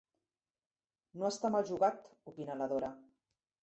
[1.23, 2.95] No està mal jugat —opina la Dora—.